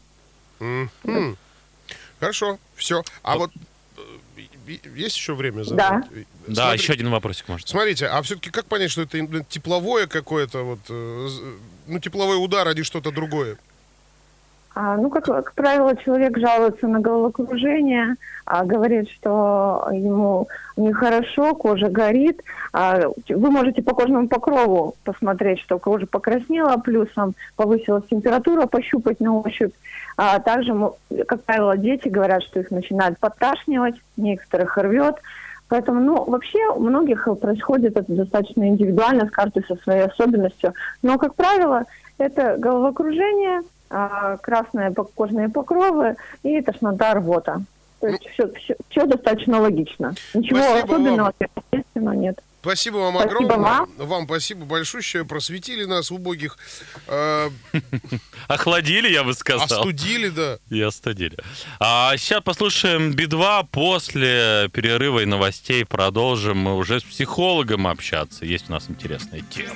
Mm-hmm. 0.59 1.37
Хорошо, 2.19 2.57
все. 2.75 3.03
А 3.23 3.37
вот 3.37 3.51
э, 3.55 3.59
есть 4.67 5.15
еще 5.15 5.35
время 5.35 5.63
задать? 5.63 6.05
Да. 6.09 6.23
Да, 6.47 6.73
еще 6.73 6.93
один 6.93 7.09
вопросик 7.09 7.47
может. 7.47 7.67
Смотрите, 7.67 8.07
а 8.07 8.21
все-таки 8.21 8.49
как 8.49 8.65
понять, 8.65 8.91
что 8.91 9.03
это 9.03 9.43
тепловое 9.49 10.07
какое-то 10.07 10.63
вот 10.63 10.79
э, 10.89 11.29
ну, 11.87 11.99
тепловой 11.99 12.43
удар, 12.43 12.67
а 12.67 12.73
не 12.73 12.83
что-то 12.83 13.11
другое? 13.11 13.57
А, 14.77 14.97
ну, 14.97 15.09
как, 15.09 15.23
как 15.23 15.53
правило, 15.53 15.95
человек 15.95 16.37
жалуется 16.37 16.85
на 16.87 16.99
головокружение, 16.99 18.17
а, 18.45 18.65
говорит, 18.65 19.09
что 19.09 19.87
ему 19.93 20.49
нехорошо, 20.75 21.55
кожа 21.55 21.87
горит. 21.87 22.41
А, 22.73 22.99
вы 23.29 23.51
можете 23.51 23.81
по 23.81 23.95
кожному 23.95 24.27
покрову 24.27 24.95
посмотреть, 25.05 25.61
что 25.61 25.79
кожа 25.79 26.05
покраснела, 26.07 26.75
плюсом 26.75 27.35
повысилась 27.55 28.03
температура, 28.09 28.65
пощупать 28.65 29.21
на 29.21 29.39
ощупь. 29.39 29.73
А 30.17 30.39
также, 30.39 30.75
как 31.25 31.43
правило, 31.43 31.77
дети 31.77 32.09
говорят, 32.09 32.43
что 32.43 32.59
их 32.59 32.69
начинает 32.69 33.17
подташнивать, 33.17 33.95
некоторых 34.17 34.77
рвет. 34.77 35.15
Поэтому, 35.69 36.01
ну, 36.01 36.21
вообще 36.25 36.59
у 36.67 36.81
многих 36.81 37.29
происходит 37.39 37.95
это 37.95 38.11
достаточно 38.11 38.67
индивидуально, 38.67 39.27
с 39.27 39.31
каждой 39.31 39.63
со 39.63 39.77
своей 39.77 40.03
особенностью. 40.03 40.73
Но, 41.01 41.17
как 41.17 41.33
правило, 41.35 41.85
это 42.17 42.57
головокружение, 42.57 43.61
красные 43.89 44.93
кожные 44.93 45.49
покровы 45.49 46.15
и 46.43 46.61
тошнота, 46.61 47.13
рвота. 47.13 47.61
То 48.01 48.07
есть 48.07 48.27
все, 48.33 48.51
все, 48.53 48.75
все 48.89 49.05
достаточно 49.05 49.59
логично. 49.61 50.13
Ничего 50.33 50.59
Спасибо 50.59 50.77
особенного, 50.95 51.33
вам. 51.39 51.49
естественно, 51.71 52.11
нет. 52.11 52.39
Спасибо 52.61 52.97
вам 52.97 53.13
Спасибо 53.15 53.37
огромное. 53.37 53.57
вам. 53.57 53.89
Вам 53.97 54.25
спасибо 54.25 54.65
большущее. 54.65 55.23
Просветили 55.23 55.85
нас, 55.85 56.09
убогих. 56.09 56.57
Э, 57.07 57.49
Охладили, 58.47 59.07
я 59.07 59.23
бы 59.23 59.33
сказал. 59.35 59.65
остудили, 59.65 60.29
да. 60.29 60.57
И 60.71 60.81
остудили. 60.81 61.37
А 61.79 62.17
сейчас 62.17 62.41
послушаем 62.41 63.13
Би-2. 63.13 63.67
После 63.71 64.69
перерыва 64.73 65.19
и 65.19 65.25
новостей 65.25 65.85
продолжим 65.85 66.57
мы 66.57 66.75
уже 66.75 66.99
с 66.99 67.03
психологом 67.03 67.85
общаться. 67.85 68.45
Есть 68.45 68.67
у 68.69 68.73
нас 68.73 68.89
интересная 68.89 69.41
тема. 69.41 69.75